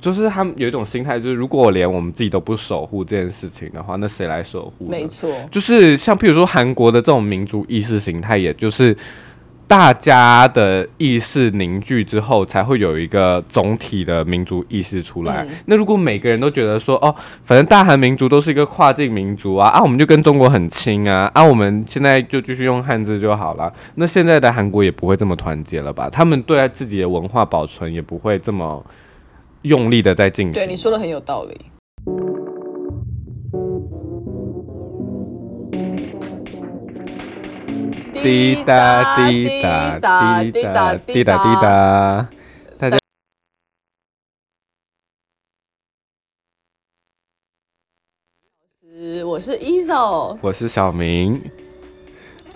[0.00, 4.88] 就是他们有一种心态，就是如果连我们自己都不守护这件事情的话，那谁来守护？
[4.88, 8.96] 没错，就是像譬如说韩国的这种民族意识形态，也就是
[9.66, 15.46] 大家的意识凝聚之后，才会有一个总体的民族意识出来。
[15.66, 23.72] 那如果每个人都觉得说，哦，反正大韩民族都是一个跨境民族啊，啊，我们就跟中国很亲啊，啊，我们现在就继续用汉字就好了。
[23.96, 26.08] 那现在的韩国也不会这么团结了吧？
[26.08, 28.82] 他们对待自己的文化保存也不会这么。
[29.62, 31.56] 用力的在进行，对你说的很有道理。
[38.20, 39.98] 滴答滴答
[40.42, 42.28] 滴答滴答滴答，
[42.76, 42.98] 大家，
[49.24, 51.40] 我是 Ezo，我是小明。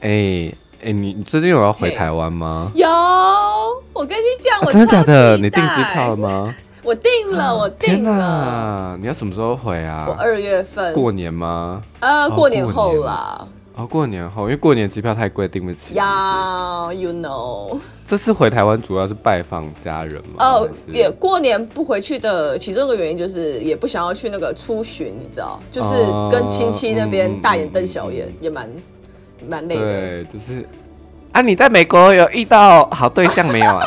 [0.00, 2.72] 哎哎，你你最近有要回台湾吗？
[2.74, 2.88] 有，
[3.92, 5.36] 我跟你讲，我真的假的？
[5.36, 6.52] 你订机票了吗？
[6.82, 8.96] 我定了，我定了。
[9.00, 10.06] 你要什么时候回啊？
[10.08, 10.92] 我二月份。
[10.92, 11.82] 过年吗？
[12.00, 13.46] 呃，过年后啦。
[13.74, 15.94] 哦，过年后，因为过年机票太贵，订不起。
[15.94, 17.78] 呀，you know。
[18.06, 20.44] 这次回台湾主要是拜访家人嘛？
[20.44, 28.68] 哦，也过年不回去的其中一个原因就是也不想要去那个出巡，你知道，就是跟亲戚那边大眼瞪小眼，也蛮
[29.48, 29.82] 蛮累的。
[29.82, 30.68] 对，就是
[31.30, 33.86] 啊，你在美国有遇到好对象没有啊？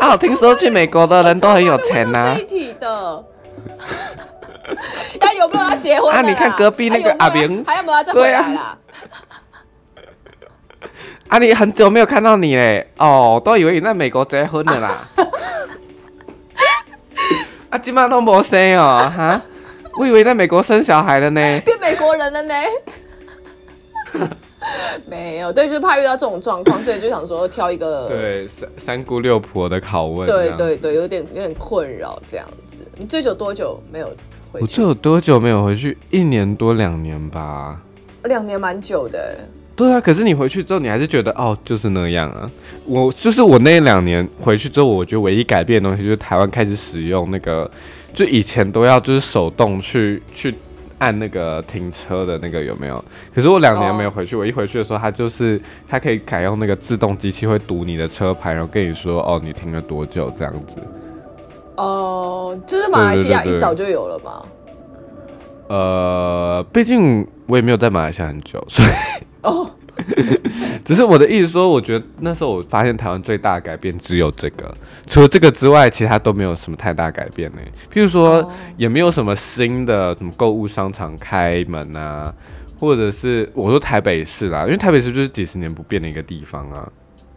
[0.00, 2.34] 啊，听说去美国的人都很有钱呐。
[2.38, 3.24] 具体的，
[5.20, 6.12] 那有没有要结婚？
[6.14, 8.76] 啊，你看隔壁那个阿明，还有没有再回来啦？
[11.28, 14.98] 啊，你很久没有看到你嘞，哦，都以为你在美国结婚了啦。
[17.70, 19.40] 啊，今晚都没生哦，哈，
[19.98, 22.54] 我以为在美国生小孩了呢，变美国人了呢。
[25.06, 32.78] 没有，对，就是怕遇到这种状况，所以就想说挑一个对三三姑六婆的拷问，对对对，有点有点困扰这样子。
[32.98, 34.06] 你最久多久没有
[34.50, 34.62] 回去？
[34.62, 35.96] 我最有多久没有回去？
[36.10, 37.80] 一年多两年吧。
[38.24, 39.38] 两年蛮久的。
[39.76, 42.50] 对啊，可是你回去之后，你还是觉得哦，就是那样啊。
[42.86, 47.70] 我就是我那两年回去之后，我觉得唯一改变的东西就是台湾开始使用那个，
[48.14, 50.54] 就以前都要就是手动去去。
[50.98, 53.04] 按那个停车的那个有没有？
[53.34, 60.76] 可是我两年没有回去，我一回去的时候，它就是它可以改用那个自动机器会读你的车牌，然后跟你说哦，你停了多久这样子。
[61.76, 64.42] 哦，这是马来西亚一早就有了吗？
[65.68, 68.88] 呃，毕竟我也没有在马来西亚很久，所以
[69.42, 69.70] 哦。
[70.84, 74.72] 只是我的意思说，我觉得那时候我发现台湾最大的改变只有这个，
[75.06, 77.58] 除了这个之外，其他都没有什么太大改变呢。
[77.92, 78.46] 譬如说，
[78.76, 82.32] 也没有什么新的什么购物商场开门啊，
[82.78, 86.88] 或者是我说台北市啦，因为台北市就是几十年不变的一个地方啊。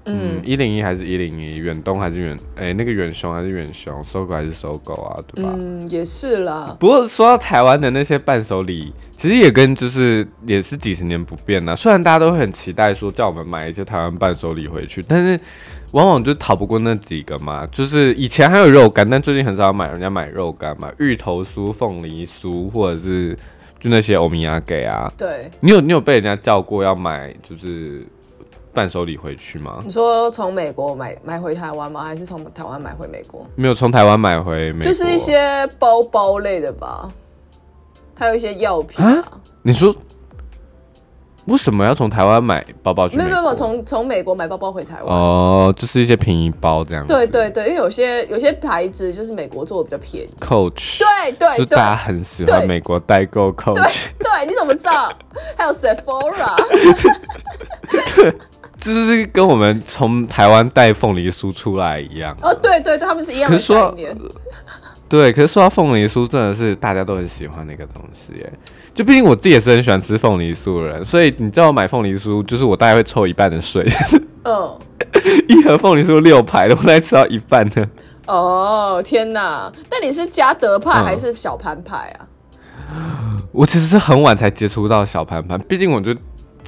[0.10, 5.54] 嗯，一零一还是一零一，远东还是远，哎，那个远雄还是远雄，搜狗还是搜狗啊，对吧？
[5.56, 6.76] 嗯，也是啦。
[6.80, 11.76] 不过说到台湾的那些伴手礼，其实也跟就是也是几十年不变呢。
[11.76, 15.40] 虽然大家都会很期待说叫我们买一些台湾伴手礼回去，但是
[15.92, 17.68] 往往就逃不过那几个嘛。
[17.68, 23.38] 就是以前还有肉干，但最近很少买人家买肉干嘛，芋头酥、凤梨酥，或者是
[23.80, 25.12] 就那些欧米亚给啊。
[25.18, 28.06] 对，你有你有被人家叫过要买就是。
[28.74, 29.80] 伴手礼回去吗？
[29.84, 32.04] 你说从美国买买回台湾吗？
[32.04, 33.46] 还是从台湾买回美国？
[33.56, 37.10] 没有从台湾买回美，就是一些包包类的吧，
[38.16, 39.24] 还有一些药品啊。
[39.62, 39.94] 你说
[41.46, 43.18] 为什么要从台湾买包包去？
[43.18, 47.08] 没有没有，从从美国买包包回台湾哦，就是一些便宜包这样。
[47.08, 51.00] 对对对，因为有些有些牌子就是美国做的比较便宜，Coach。
[51.00, 54.10] 对对对，大家很喜欢美国代购 Coach。
[54.20, 55.12] 对，你怎么知道？
[55.58, 56.56] 还有 Sephora。
[58.80, 64.18] 就是跟我们从台湾带凤梨酥出来一样哦，对对对，他们是一样的概念。
[65.10, 68.54] 对，可是说到凤梨酥，真的是大家都很喜欢那个东西耶。
[68.94, 73.84] 就毕竟我自己也是很喜欢吃凤梨酥的人，所以你知道我买凤梨酥，就是我大概会抽一半的税。
[74.44, 74.78] 嗯，
[75.50, 77.90] 一盒凤梨酥六排的，我才吃到一半呢。
[78.28, 79.72] 哦天哪！
[79.90, 83.42] 但你是加德派还是小盘派啊？
[83.52, 86.16] 我其实是很晚才接触到小盘盘，毕竟我就。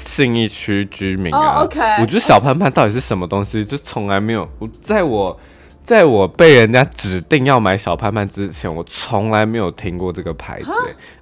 [0.05, 1.61] 信义区居民啊，
[1.99, 5.39] 我觉得小潘潘到底是什么东西，就从来没有我在我
[5.83, 10.71] 在我被人家指定要买小潘潘之前，我从来没有听过这个牌子，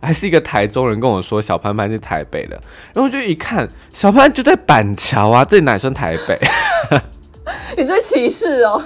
[0.02, 2.60] 还是一个台中人跟我说小潘潘是台北的，
[2.94, 6.40] 然后就一看小潘就在板桥啊，这里哪算台北？
[7.78, 8.82] 你这歧视哦！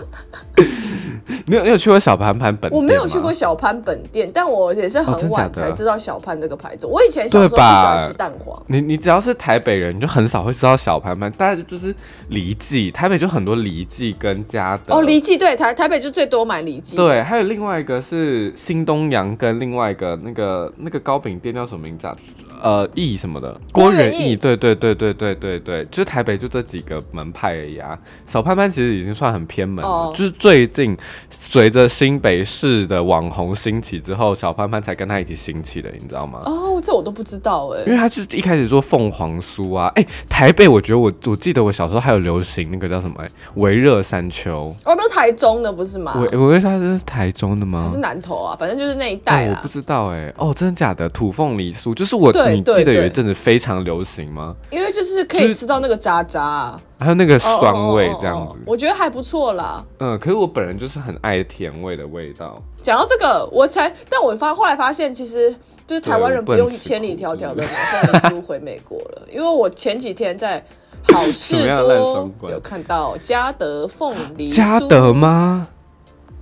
[1.48, 2.72] 你有你有去过小潘潘本？
[2.72, 6.86] 我没有去过小潘本店，但我也是很晚才知道小潘这个牌子。
[6.86, 8.62] 我以前小时候不喜欢吃蛋黄。
[8.68, 11.96] 你你只要是台北人，你就很少会知道小潘潘，大家就是
[12.30, 14.94] 李记，台北就很多李记跟家的。
[14.94, 16.98] 哦，李记对台台北就最多买李记。
[16.98, 22.16] 对，还有另外一个是新东阳，跟另外一个那个那个糕饼店叫什么名字啊？
[22.62, 28.00] 呃，义什么的，郭元义，对对对对对对对，就是台北就这几个门派而已啊。
[28.26, 30.96] 小潘潘其实已经算很偏门了，就是最近
[31.30, 36.42] 随着新北市的网红兴起之后，小潘潘才跟他一起兴起的，你知道吗？
[36.46, 46.14] 哦，这我都不知道哎，因为他是一开始做凤凰酥啊，哎，台北我觉得我我记得我小时候还有流行那个叫什么哎，维热山丘，哦，那是台中的不是吗？
[46.16, 47.84] 维维热山丘是台中的吗？
[47.84, 48.56] 还是南投啊？
[48.60, 51.10] 反正就是那一带啊，我不知道哎，哦，真的假的？
[51.10, 52.32] 土凤梨酥就是我。
[52.54, 54.56] 你记得有一阵子非常流行吗？
[54.70, 59.84] 因为就是可以吃到那个渣渣，还有那个酸味这样子，我觉得还不错啦。
[60.00, 62.62] 嗯，可是我本人就是很爱甜味的味道。
[62.82, 65.54] 讲到这个，我才，但我发后来发现，其实
[65.86, 69.28] 就是台湾人不用千里迢迢的买凤梨酥回美国了。
[69.32, 70.64] 因为我前几天在
[71.12, 75.68] 好事多有看到嘉德凤梨嘉德吗？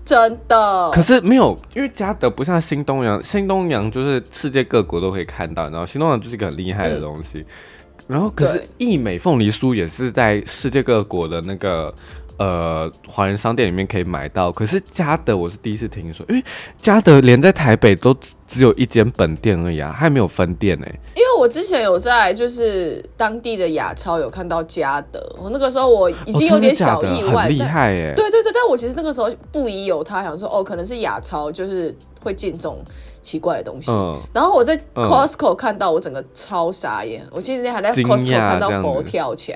[0.04, 7.46] 真的，可是没有，因为嘉德不像新东阳，新东阳就是世界各国都可以看到，然后新东阳就是一个很厉害的东西。
[8.08, 11.94] 然后可是益美凤梨酥也是在世界各国的那个。
[12.42, 16.44] 呃，华人商店里面可以买到，可是嘉德我是第一次听说，因为
[16.76, 18.18] 嘉德连在台北都
[18.48, 20.88] 只有一间本店而已啊，还没有分店呢。
[21.14, 28.14] 因为我之前有在就是当地的亚超有看到嘉德，我那个时候我已经有点小意外，厉害哎。
[28.16, 32.80] 对对对，但我其实那个时候不疑有他，想说哦，可能是亚超就是会进这种
[33.22, 33.92] 奇怪的东西。
[34.34, 37.24] 然后我在 Costco 看到，我整个超傻眼。
[37.30, 39.56] 我今天还在 Costco 看到佛跳墙。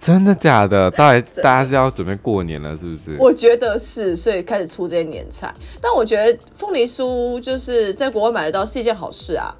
[0.00, 0.90] 真的假的？
[0.96, 3.16] 大家大家是要准备过年了，是不是？
[3.18, 5.52] 我觉得是，所以开始出这些年菜。
[5.80, 9.54] 但我觉得凤梨酥就是在国外买得到是一件好事啊。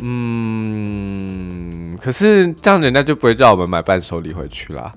[0.00, 4.92] 嗯，可是这样人家就不会叫我们买伴手礼回去啦。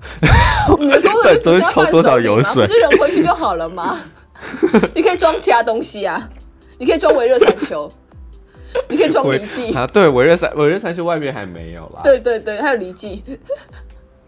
[0.78, 4.00] 你的工作只是抽多少油水，不是人回去就好了吗？
[4.94, 6.30] 你可以装其他东西啊，
[6.78, 7.92] 你可以装维热山丘，
[8.88, 9.86] 你可以装离记啊。
[9.86, 12.00] 对，维热三维热三是外面还没有啦。
[12.02, 13.22] 对对对，还有离记。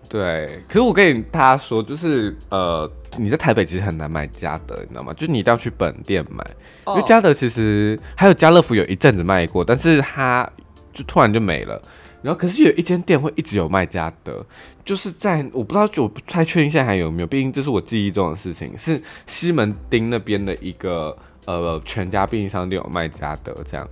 [0.08, 2.88] 对，可是我跟大家说，就是呃，
[3.18, 5.12] 你在台北其实很难买嘉德，你知道吗？
[5.12, 6.44] 就是你一定要去本店买，
[6.86, 10.48] 因为嘉德其实还有家乐福有一阵子卖过，但是它
[10.92, 11.82] 就突然就没了。
[12.22, 14.46] 然后可是有一间店会一直有卖嘉德，
[14.84, 18.72] 就是在我不知道，我不太确定现在还有没有，毕竟这是我记忆中的事情。
[18.78, 23.86] 是西门町那边的一个呃全家便利商店有卖嘉德这样。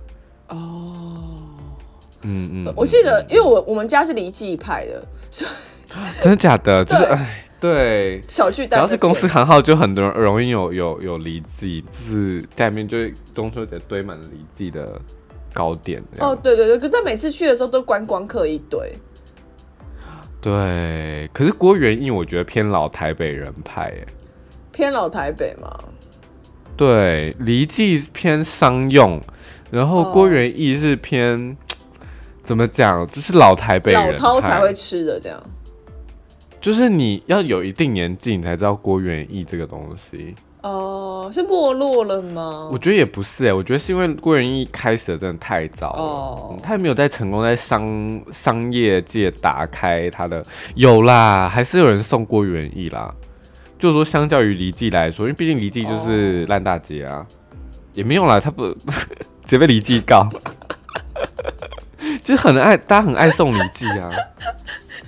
[0.53, 1.37] 哦，
[2.21, 5.51] 嗯嗯，我记得，因为我我们家是离记派的，所以。
[6.19, 6.83] 真的假的？
[6.83, 12.97] 就是哎，对，小巨蛋，只要是公司行号，就很多人容易有有有离记，就是在里面就
[13.35, 14.99] 中秋节堆满了离记的
[15.53, 16.03] 糕点。
[16.17, 18.91] 哦，对对对，可但每次去的时候都观光客一堆。
[20.41, 24.05] 对，可是郭元义我觉得偏老台北人派，哎，
[24.71, 25.69] 偏老台北嘛？
[26.75, 29.21] 对，离记偏商用，
[29.73, 31.57] 然后郭元义是偏
[32.43, 33.05] 怎么讲？
[33.07, 35.41] 就是老台北人，老饕才会吃的这样。
[36.61, 40.35] 就是你要有一定年纪，你才知道郭元义这个东西。
[40.61, 42.69] 哦，是没落了吗？
[42.71, 50.45] 我觉得也不是哎，我觉得是因为郭元义开始的真的太早了，他也没有在成功在商商业界打开他的。
[50.75, 53.13] 有啦，还是有人送郭元义啦。
[53.77, 57.25] 就是说，相较于黎记来说，因为毕竟黎记就是烂大街啊，
[57.93, 58.73] 也没有啦，他不
[59.45, 60.29] 直接被黎记告，
[62.23, 64.09] 就是很爱大家很爱送礼记啊。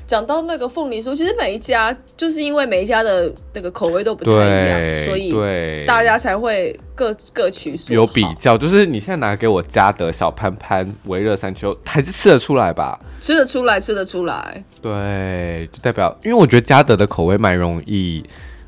[0.07, 8.55] 讲到那个凤梨酥，其实每一家就是因为每一家的那个口味都不太一样，所以大家才会各各取所有比较。
[8.55, 12.99] 就是你现在拿给我嘉德小潘潘维热三秋，还是吃得出来吧？
[13.19, 14.63] 吃得出来，吃得出来。
[14.79, 18.23] 对，就代表，因为我觉得嘉德的口味蛮容易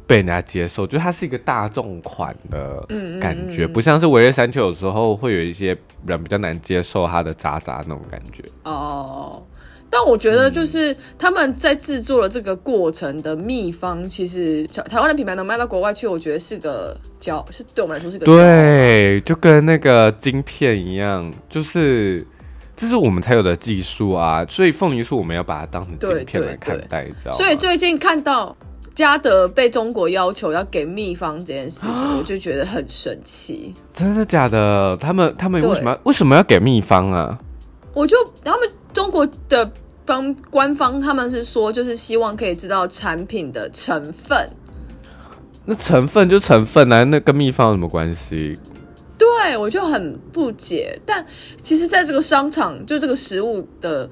[0.08, 2.84] 被人家接受，就它是一个大众款的
[3.20, 8.42] 感觉，不像是维热山丘有时候会有一些人比较难接受它的渣渣那种感觉。
[8.64, 9.44] 哦。
[9.90, 22.28] 但我觉得，就是他们在制作了这个过程的秘方，其实台湾的品牌能卖到国外去，我觉得是个骄，是对我们来说是个对，就跟那个晶片一样，就是
[22.76, 24.46] 这是我们才有的技术啊。
[24.50, 28.54] 所以凤梨酥我们要把它当成晶片来看待，知道所以最近看到
[28.98, 33.72] 嘉德被中国要求要给秘方这件事情，我就觉得很神奇。
[33.94, 34.98] 真的假的？
[34.98, 37.38] 他们他们为什么为什么要给秘方啊？
[37.94, 39.70] 我就他们中国的
[40.08, 44.50] 方官方他们是说，就是希望可以知道产品的成分。
[45.64, 48.58] 那成分就成分啊，那跟秘方有什么关系？
[49.20, 51.00] 对我就很不解。
[51.06, 51.24] 但
[51.62, 54.10] 其实，在这个商场，就这个食物的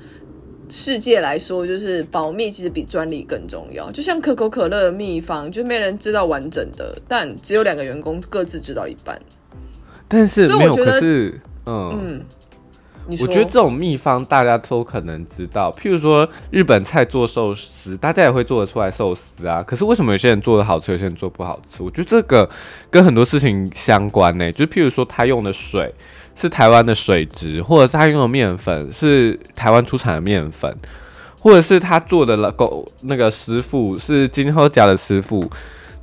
[0.70, 3.92] 世界来说，就是保密其实比专利更重要。
[3.92, 9.20] 就像可口可乐的秘方，就没人知道完整的，但只有两个员工各自知道一半。
[10.08, 12.26] 但是没有，可是嗯嗯。
[13.08, 19.62] 我觉得这种秘方大家都可能知道，譬如说日本菜做寿司，大家也会做得出来寿司啊。
[19.62, 21.84] 可是为什么有些人做的好吃，有些人做不好吃？
[21.84, 22.50] 我觉得这个
[22.90, 24.52] 跟很多事情相关呢。
[24.52, 25.94] 就譬如说他用的水
[26.36, 30.75] 是台湾的水质，或者是他用的面粉是台湾出产的面粉，
[31.39, 35.50] 或者是他做的了狗那个师傅是今后家的师傅。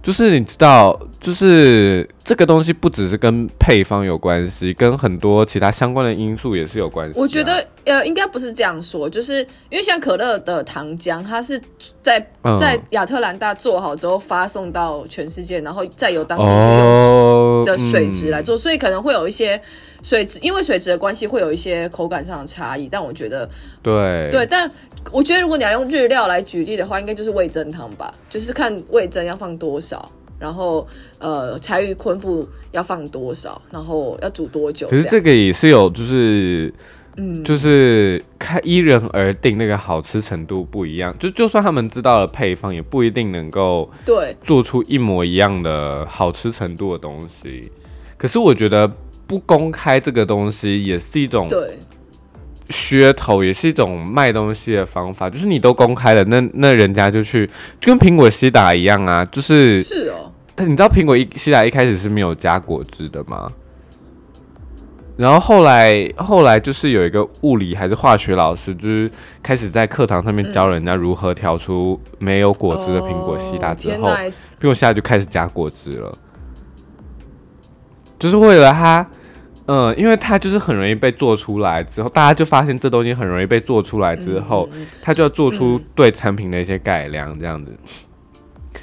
[0.03, 7.19] 就是你知道，就是这个东西不只是跟配方有关系，跟很多其他相关的因素也是有关系。
[7.19, 9.39] 我觉得呃，应该不是这样说，就是
[9.71, 11.59] 因为像可乐的糖浆，它是
[12.03, 12.21] 在
[12.59, 19.59] 在亚特兰大做好之后发送到全世界，然后再由当地用的水质来做，所以可能会有一些
[20.03, 22.89] 水质，因为水质的关系会有一些口感上的差异。
[22.91, 23.49] 但我觉得，
[23.81, 24.71] 对对，但。
[25.11, 30.09] 我觉得如果你要用日料来举例的话，应该就是味增汤吧，就是看味增要放多少，
[30.43, 30.85] 然后
[31.21, 34.89] 呃柴鱼昆布要放多少，然后要煮多久。
[34.89, 36.75] 可是这个也是有，就是
[37.17, 41.17] 嗯，就是看依人而定，那个好吃程度不一样。
[41.17, 47.71] 就就算他们知道了配方，也不一定能够对做出一模一样的好吃程度的东西。
[48.19, 48.91] 可是我觉得
[49.29, 51.79] 不公开这个东西也是一种对。
[52.69, 57.47] 噱头也是一种卖东西的方法，就是你都公开了，那那人家就去，
[57.79, 60.32] 就跟苹果西打一样啊，就是是哦。
[60.55, 63.51] 但你知道苹果一西打一开始是没有加果汁的吗？
[65.17, 69.11] 然后后来后来就是有一个物理还是化学老师，就是
[69.43, 76.19] 开始在课堂上面教人家如何调出没有果汁的苹果西打之后，苹果西打就开始加果汁了，
[78.19, 79.07] 就是为了它。
[79.67, 84.69] 嗯，因为它就是很容易被做出来之后，大家就发现这东西很容易被做出来之后，
[85.01, 87.73] 他就要做出对产品的一些改良，这样子。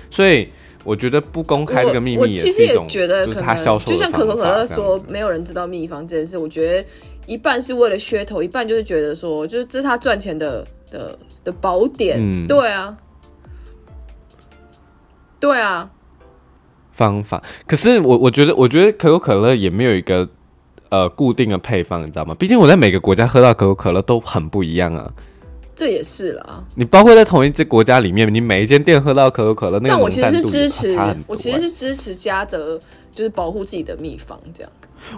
[0.10, 0.48] 所以
[0.90, 3.56] 我觉得不公开这个秘密，其实也觉得可能
[3.86, 6.90] 就像可口可乐说没有人知道秘方这件事，我觉得
[7.28, 12.48] 一半是为了噱头，一半就是觉得说，就是这是他赚钱的的的宝典。
[12.48, 12.98] 对啊，
[15.40, 15.92] 对啊，
[16.92, 17.44] 方法。
[17.68, 20.28] 可是我我觉得，我觉得可口可乐也没有一个。
[20.92, 22.34] 呃，固定的配方，你知道吗？
[22.34, 25.14] 毕竟我在每个国家喝到可口可乐都很不一样啊。
[25.80, 26.68] 这也是了。
[26.76, 30.94] 你包括在同一只国家里面，你每一间店喝到可口可乐，那但我其实是支持，
[31.26, 32.78] 我其实是支持嘉德，
[33.16, 34.70] 就是保护自己的秘方这样。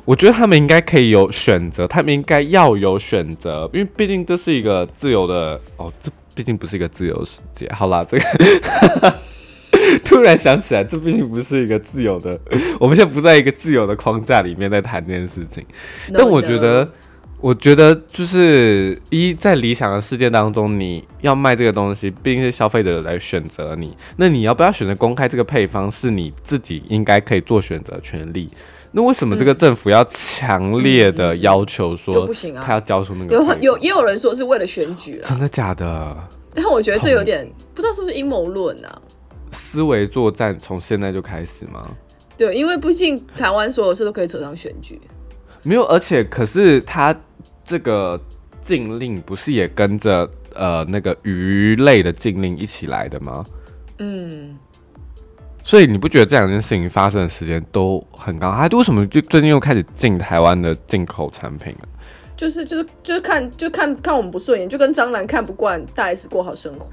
[0.05, 7.67] 我觉得他们应该可以有选择，他们应该要有选择，因为毕竟这是一个自由的哦，这毕竟不是一个自由世界。
[7.73, 9.13] 好啦，这个。
[10.05, 12.39] 突然想起来，这毕竟不是一个自由的，
[12.79, 15.65] 我们现在不在一个自由的框架里面在谈这件事情。
[16.13, 16.87] 但我觉得，
[17.41, 28.47] 我觉得就是一在理想的世界当中，你要卖这个东西，毕竟是消费者来选择你，那你要不要选择公开这个配方，是你自己应该可以做选择权利。
[28.91, 32.63] 那为什么这个政府要强烈的要求说不行啊？
[32.63, 33.35] 他要交出那个？
[33.35, 36.15] 有很有也有人说是为了选举真的假的？
[36.53, 39.01] 但我觉得这有点不知道是不是阴谋论啊。
[39.51, 41.89] 思维作战从现在就开始吗？
[42.37, 45.01] 对，因为毕竟台湾所有事都可以扯上选举。
[45.63, 47.15] 没有，而且可是他
[47.71, 48.19] 这个
[48.61, 53.45] 禁令不是也跟着呃那个鱼类的禁令一起来的吗？
[53.99, 54.57] 嗯。
[55.63, 58.67] 所以你不觉得这两件事情发生的时间都很刚好？
[58.77, 61.87] 为什么就最近又开始禁台湾的进口产品了？
[62.35, 66.89] 就是就是就是看就看看我们不顺眼，就跟张兰看不惯大 S 过好生活。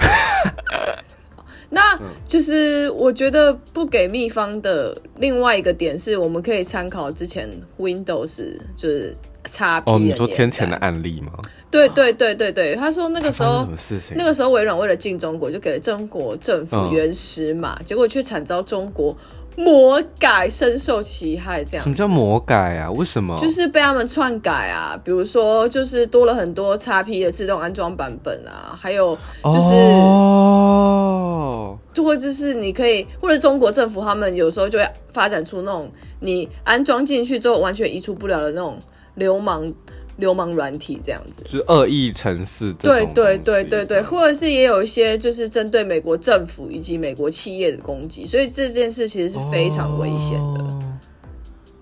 [1.71, 9.15] 那就是我觉得不给秘方的另外一个点是，我们可以参考之前 Windows 就是
[9.51, 11.33] 叉 P 哦，你说天前的案例吗？
[11.71, 13.67] 对对对对对，他说那个时候
[14.15, 19.17] 那个时候微软为了进中国，就给了中国政府原始码，结果却惨遭中国。
[19.57, 22.89] 魔改深受其害，这样什么叫魔改啊？
[22.93, 23.37] 为什么？
[23.37, 35.91] 就是被他们篡改啊，比如说就是多了很多叉 P 的自动安装版本啊，还有就是哦，就会就是你可以，或者中国政府他们有时候就会发展出那种
[36.21, 38.79] 你安装进去之后完全移除不了的那种
[39.19, 39.73] 流氓。
[40.19, 42.73] 流氓软体这样子，是恶意城市。
[42.73, 50.65] 对对对对对，或者是也有一些就是针对美国政府以及美国企业的攻击，所以这件事其实是非常危险的。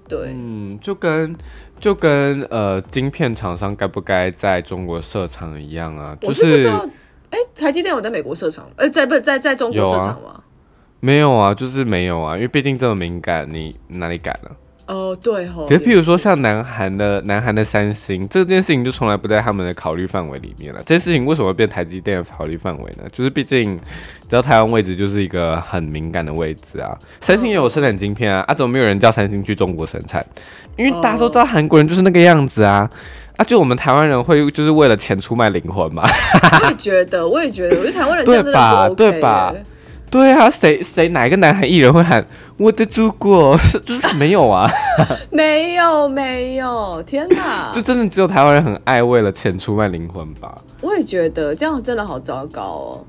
[0.06, 1.34] 对，嗯，就跟
[1.80, 6.14] 就跟呃，晶片厂商该不该在中国设厂一样啊？
[6.20, 6.86] 我是不知道，
[7.30, 10.42] 哎，台积电有在美国设厂，呃，在不在在中国设厂吗？
[11.00, 14.50] 没有啊，就是没有啊，因为毕竟这么敏感，你哪里敢了？
[14.86, 15.66] 哦，对吼。
[15.66, 20.80] 可是，譬如说像南韩的南韩的三星这件事情，就从来不在他们的考虑范围里面了。
[20.86, 23.04] 这件事情为什么变台积电的考虑范围呢？
[23.12, 23.76] 就是毕竟，
[24.28, 26.96] 知道台湾位置就是一个很敏感的位置啊。
[27.20, 30.24] 三星也有生产晶片啊，啊，怎么没有人叫三星去中国生产？
[30.76, 32.88] 因为大家都知道韩国人就是那个样子啊。
[33.36, 36.02] 啊，就我们台湾人会就是为了钱出卖灵魂嘛？
[36.62, 38.88] 我也觉得，我也觉得，我觉得台湾人对吧？
[38.96, 39.52] 对吧？
[40.10, 42.24] 对啊，谁谁哪一个男孩艺人会喊
[42.56, 43.56] 我的祖国？
[43.58, 44.70] 是就是没有啊，
[45.30, 47.70] 没有没有，天哪！
[47.74, 50.56] 就真的只有台湾人很爱为了钱出卖灵魂吧？
[50.80, 53.04] 我也觉得这样真的好糟糕哦。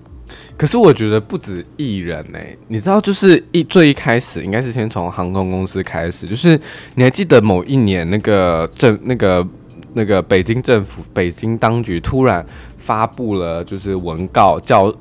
[0.58, 6.60] 可是我觉得不止艺人哎，你知道，就是一最一开始应该是先从航空公司开始，就是
[6.96, 9.46] 你还记得某一年那个政那个
[9.94, 12.46] 那个北京政府北京当局突然
[12.77, 14.94] 发布了就是文告叫。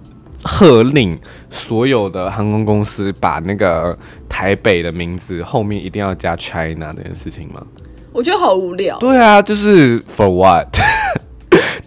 [0.47, 1.19] 喝令
[1.51, 3.97] 所有的航空公司把那个
[4.29, 7.61] 台北的名字后面一定要加 China 这件事情吗？
[8.13, 8.99] 我觉得好无聊。
[8.99, 10.69] 对啊，就是 For what？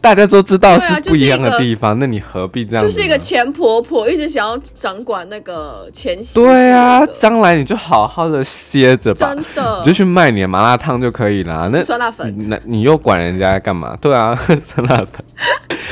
[0.01, 2.85] 大家都知道是不一样的地方，那你何必这样？
[2.85, 6.17] 就是一个前婆婆一直想要掌管那个钱。
[6.33, 11.67] 对啊，将来你就好好的歇着吧，真的，你就去卖你的麻辣烫就可以了。
[11.69, 13.93] 那酸辣粉，那你又管人家干嘛？
[13.99, 15.21] 对啊， 酸辣粉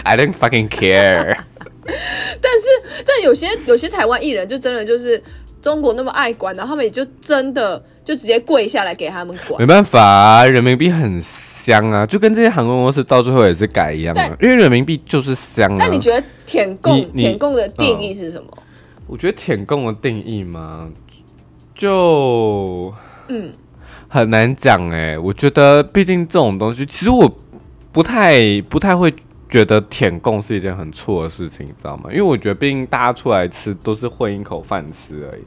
[0.04, 1.38] ，I don't fucking care。
[2.42, 5.22] 但是，但有些有些台湾艺人就真的就是
[5.62, 9.60] 中国那么爱管，然后他们也就真的就直接跪下来给他们管。
[9.62, 15.78] 没办法，人民币很香啊，就跟这些航空公司到最后也是改一样啊，因为人民币就是香。
[15.78, 18.48] 那你觉得舔供舔供的定义是什么？
[19.08, 20.90] 我觉得舔供的定义嘛，
[21.74, 22.94] 就
[23.30, 23.54] 嗯
[24.10, 25.18] 很难讲哎。
[25.18, 27.34] 我觉得毕竟这种东西，其实我
[27.92, 29.14] 不太不太会。
[29.50, 32.10] 觉得舔供是一件很错的事情，你知道吗？
[32.10, 35.42] 因为我觉得，毕竟大家出来吃都是混一口饭吃而已，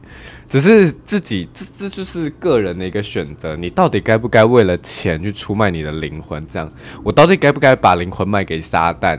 [0.49, 3.54] 只是自己这这就是个人的一个选择。
[3.57, 6.45] 你到底该不该为了钱去出卖你的灵魂？
[6.49, 9.19] 这样，我到底该不该把灵魂卖给撒旦？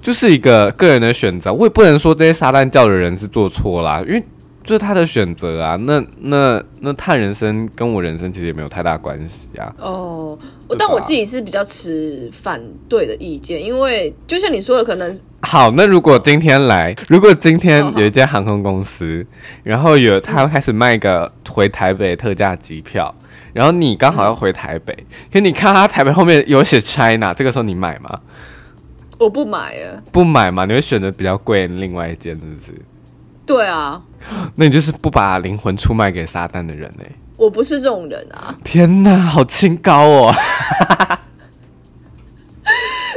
[0.00, 1.52] 就是一个个人的选择。
[1.52, 4.22] 我也不能说这些撒旦教的人是做错啦，因为。
[4.62, 9.74] 就是他的选择啊，那那那他人生跟我人生其实也没有太大关系啊。
[9.78, 10.38] 哦，
[10.78, 15.70] 但我自己是比较持反对的意见，因为就像你说的，可能好。
[15.70, 19.26] 那如果今天来，如果今天有一间航空公司，
[19.62, 23.14] 然后有他开始卖个回台北特价机票，
[23.54, 24.94] 然后你刚好要回台北，
[25.32, 28.20] 可你看他台北后面有写 China，这个时候你买吗？
[29.18, 30.64] 我不买啊，不买嘛？
[30.66, 32.74] 你会选择比较贵的另外一间，是不是？
[33.50, 34.00] 对啊，
[34.54, 37.04] 那你就是不把灵魂出卖给撒旦的人呢？
[37.36, 38.54] 我不是这种人啊！
[38.62, 40.34] 天哪，好清高哦！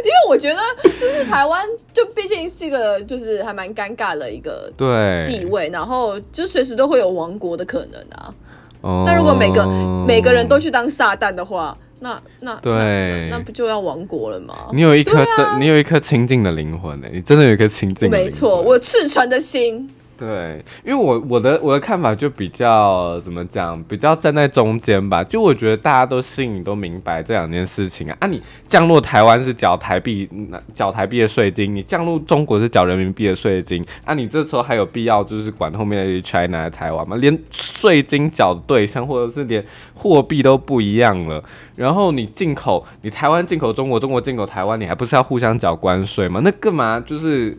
[0.03, 0.59] 因为我觉得，
[0.97, 8.33] 就是台湾，就毕竟是一个，就是还蛮尴尬的一个对地位，然后就随时都会有亡国的可能啊。
[8.81, 9.67] 哦，那如果每个
[10.07, 14.55] 每个人都去当撒旦的话，那那对，那不就要亡国了吗？
[14.73, 19.89] 你有一颗真，你有一颗清净的灵魂呢，你真的有一颗清净，没错，我赤诚的心。
[20.25, 25.21] 对，因为我我的我的看法就比较怎么讲，比较站在中间吧。
[25.21, 28.15] 就我觉得大家都心里都明白这两件事情啊。
[28.21, 30.29] 啊，你降落台湾是缴台币，
[30.73, 33.85] 缴台币的税金；你降落中国是缴人民币的税金。
[34.05, 37.17] 啊，你这时候还有必要就是管后面的 China 台湾吗？
[37.17, 39.61] 连税金缴对象或者是连
[39.93, 41.43] 货币都不一样了。
[41.75, 46.39] 然后你进口，你台湾进口中国，中国进口台湾，你还不是要互相缴关税吗？
[46.41, 47.57] 那干嘛就是？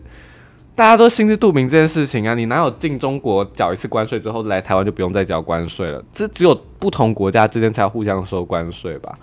[0.75, 6.05] 大家都心知肚明这件事情啊，你哪有进中国缴一次关税之后来台湾就不用再缴关税了？
[6.13, 9.17] 这只有不同国家之间才互相收关税吧？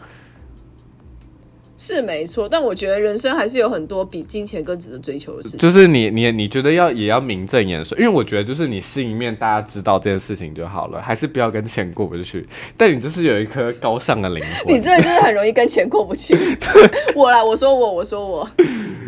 [1.76, 5.60] 是没错，但我觉得人生还是有很多比金钱更值得追求的事情。
[5.60, 12.48] 就是你你你觉得要也要名正言顺，因为我觉得就是你心里面大家知道这件事情就好了，还是不要跟钱过不去。
[12.78, 16.38] 但你就是有一颗高尚的灵魂，你真的就是很容易跟钱过不去。
[17.16, 18.48] 我来，我说我，我说我。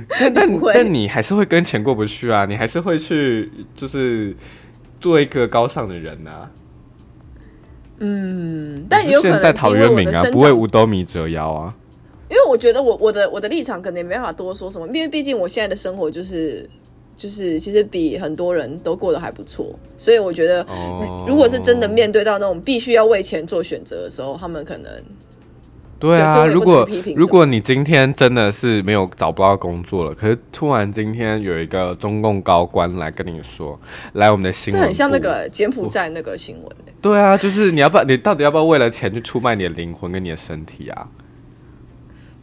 [0.09, 2.45] 但但但你还是会跟钱过不去啊！
[2.45, 4.35] 你还是会去就是
[4.99, 6.49] 做一个高尚的人呐。
[7.99, 11.73] 嗯，但也有可能陶渊明啊，不为五斗米折腰啊。
[12.29, 16.67] 因为我觉得我我的我的立场可能也没办法多说什么，因为毕竟我现在的生活就是
[17.15, 20.65] 就是其实比很多人都过得还不错，所以我觉得
[21.27, 24.91] 如果是真的面对到那种必须要为钱做选择的时候，他们可能
[26.03, 26.85] 对啊，如果
[27.15, 33.79] 如果你今天真的是没有找不到工作了，可是突然今天有一个中共高官来跟你说，
[34.11, 36.69] 来我们的新闻，这很像那个柬埔寨那个新闻
[37.01, 41.07] 对啊，就是你要不要你到底要不要为了钱去出卖你的灵魂跟你的身体啊？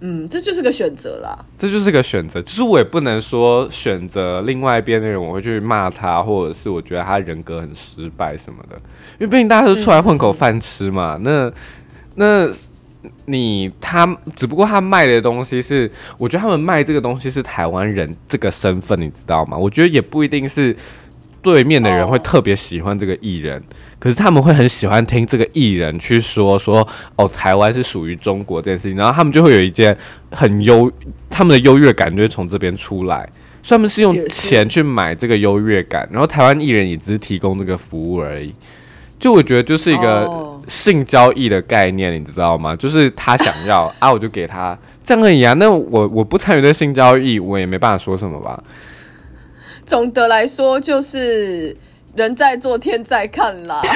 [0.01, 1.45] 嗯，这就是个选择啦。
[1.59, 8.77] 这就是个选择，就是我也不能说选择另外一边的人，我会去骂他，或者是我觉得他人格很失败什么的。
[9.19, 11.19] 因为毕竟大家都出来混口饭吃嘛。
[11.21, 11.53] 那
[12.15, 12.51] 那
[13.27, 19.57] 你他只不过他卖的东西是，我觉得他们卖这个东西是台湾人这个身份，你知道吗？
[19.57, 20.77] 我觉得也不一定是。
[21.43, 23.63] 对面的人会特别喜欢这个艺人，
[23.99, 26.87] 可是他们会很喜欢听这个艺人去说说
[27.17, 29.97] 哦，台湾是属于中国这件事情，然后他们就会有一件
[30.33, 30.93] 很优，
[31.31, 33.27] 他们的优越感就会从这边出来，
[33.63, 38.55] 所以他们是用钱去买这个优越感，然后台湾艺人也只是提供这个服务而已。
[39.19, 42.77] 就我觉得就是一个性交易的概念，你知道吗？
[42.77, 45.53] 就是他想要啊，我就给他这样而已啊。
[45.55, 48.63] 那我我不参与这性交易，我也没办法说什么吧。
[49.85, 51.77] 总的来说，就是
[52.15, 53.83] 人在做，天在看啦。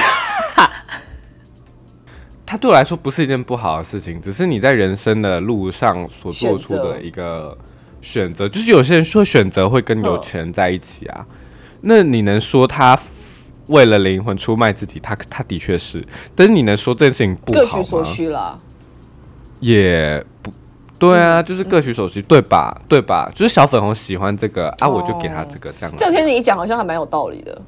[2.45, 7.57] 他对我来说不是一件不好的事情，只是你在人生的路上所做出的一个
[8.01, 8.47] 选择。
[8.47, 11.25] 就是有些人说选择会跟有钱人在一起啊，
[11.81, 12.95] 那你能说他
[13.67, 14.99] 为了灵魂出卖自己？
[14.99, 17.71] 他他的确是，但是你能说这件事情不好吗？
[17.71, 18.59] 各取所需啦，
[19.59, 20.51] 也不。
[20.97, 22.81] 对啊，就是各取所需，对吧？
[22.87, 23.29] 对吧？
[23.35, 25.93] 就是小粉红喜欢这个啊，我就给他这个这样。
[25.97, 27.61] 这天你讲好像还蛮有道理的，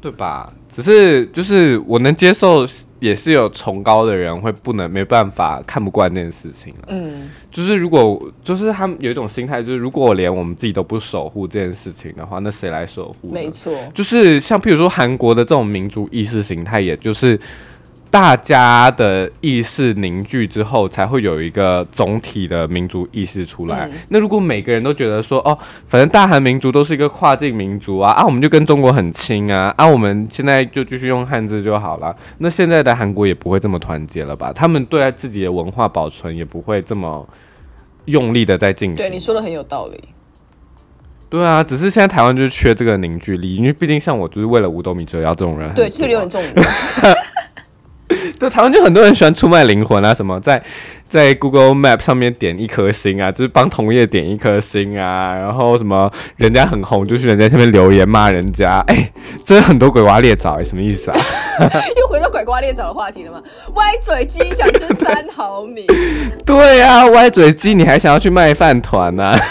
[0.00, 0.52] 对吧？
[0.68, 2.64] 只是就是我能接受，
[3.00, 13.32] 也是有崇高的人会不能没办法看不惯这件事情嗯，就是如果就是他们有一种心态，就是如果我连我们自己都不守护这件事情的话，那谁来守护？
[13.32, 17.38] 没错，就是像譬如说韩国的这种民族意识形态，也就是。
[18.10, 23.90] 大家的意识凝聚之后，才会有一个总体的民族意识出来。
[24.08, 25.56] 那如果每个人都觉得说，哦，
[25.88, 32.16] 反正大韩民族都是一个跨境民族啊，啊，我们就跟中国很亲啊，啊，我们现在就继续用汉字就好了。
[32.38, 34.52] 那现在的韩国也不会这么团结了吧？
[34.54, 37.28] 他们对自己的文化保存也不会这么
[38.06, 38.96] 用力的在进行。
[38.96, 40.00] 对，你说的很有道理。
[41.28, 46.64] 对啊，只是现在台湾就是缺这个凝聚力，因为毕竟像我就是为了五斗米折腰这种人，对，就是有点这种。
[48.38, 50.62] 在台湾就很多人喜欢出卖灵魂啊，什么在
[51.08, 59.10] 在 Google Map 上面点一颗星啊，就是帮同业点一颗星啊，然后什么人家很红，就去人家下面留言骂人家，哎，
[59.44, 61.18] 真的很多鬼瓜裂枣，哎，什么意思啊？
[62.00, 63.42] 又回到鬼瓜裂枣的话题了吗？
[63.74, 65.84] 歪嘴鸡想吃三毫米？
[66.46, 69.34] 对啊，歪嘴鸡，你还想要去卖饭团呢？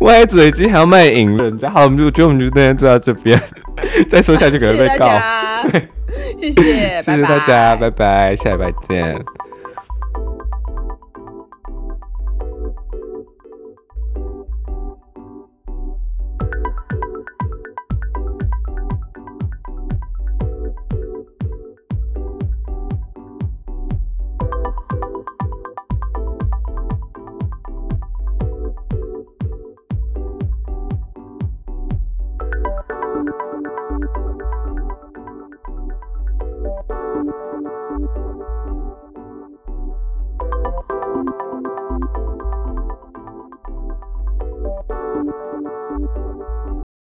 [0.00, 1.68] 歪嘴鸡还要卖淫人家？
[1.70, 3.40] 好，我们就觉得我们就今天就到这边，
[4.08, 5.08] 再说下去可能被告。
[5.62, 5.88] 谢谢，
[6.38, 9.37] 谢谢 谢谢大家，拜拜，下礼拜见。